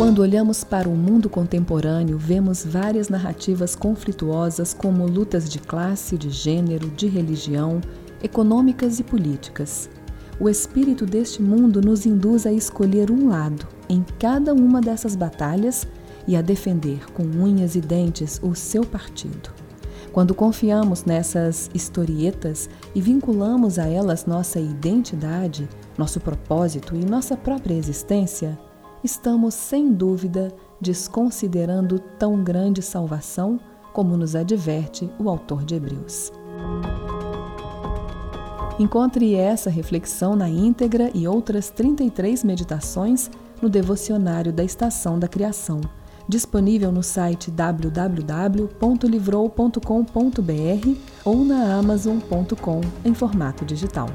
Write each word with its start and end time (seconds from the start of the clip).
Quando 0.00 0.22
olhamos 0.22 0.64
para 0.64 0.88
o 0.88 0.96
mundo 0.96 1.28
contemporâneo, 1.28 2.16
vemos 2.16 2.64
várias 2.64 3.10
narrativas 3.10 3.76
conflituosas, 3.76 4.72
como 4.72 5.06
lutas 5.06 5.46
de 5.46 5.58
classe, 5.58 6.16
de 6.16 6.30
gênero, 6.30 6.88
de 6.88 7.06
religião, 7.06 7.82
econômicas 8.22 8.98
e 8.98 9.02
políticas. 9.04 9.90
O 10.40 10.48
espírito 10.48 11.04
deste 11.04 11.42
mundo 11.42 11.82
nos 11.82 12.06
induz 12.06 12.46
a 12.46 12.50
escolher 12.52 13.10
um 13.10 13.28
lado 13.28 13.66
em 13.90 14.02
cada 14.18 14.54
uma 14.54 14.80
dessas 14.80 15.14
batalhas 15.14 15.86
e 16.26 16.34
a 16.34 16.40
defender 16.40 17.04
com 17.12 17.22
unhas 17.24 17.74
e 17.74 17.82
dentes 17.82 18.40
o 18.42 18.54
seu 18.54 18.84
partido. 18.86 19.50
Quando 20.14 20.34
confiamos 20.34 21.04
nessas 21.04 21.68
historietas 21.74 22.70
e 22.94 23.02
vinculamos 23.02 23.78
a 23.78 23.84
elas 23.86 24.24
nossa 24.24 24.58
identidade, 24.58 25.68
nosso 25.98 26.20
propósito 26.20 26.96
e 26.96 27.04
nossa 27.04 27.36
própria 27.36 27.74
existência, 27.74 28.58
estamos 29.02 29.54
sem 29.54 29.90
dúvida 29.92 30.52
desconsiderando 30.80 31.98
tão 32.18 32.42
grande 32.42 32.80
salvação 32.82 33.58
como 33.92 34.16
nos 34.16 34.34
adverte 34.34 35.08
o 35.18 35.28
autor 35.28 35.62
de 35.64 35.74
Hebreus. 35.74 36.30
Encontre 38.78 39.34
essa 39.34 39.68
reflexão 39.68 40.34
na 40.34 40.48
íntegra 40.48 41.10
e 41.14 41.28
outras 41.28 41.68
33 41.70 42.42
meditações 42.44 43.30
no 43.60 43.68
devocionário 43.68 44.50
da 44.52 44.62
Estação 44.64 45.18
da 45.18 45.28
Criação, 45.28 45.82
disponível 46.26 46.90
no 46.90 47.02
site 47.02 47.50
www.livrou.com.br 47.50 49.80
ou 51.26 51.44
na 51.44 51.74
amazon.com 51.78 52.80
em 53.04 53.12
formato 53.14 53.64
digital. 53.66 54.08